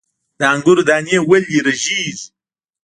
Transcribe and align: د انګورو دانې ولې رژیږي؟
د 0.39 0.41
انګورو 0.53 0.81
دانې 0.89 1.17
ولې 1.29 1.57
رژیږي؟ 1.67 2.15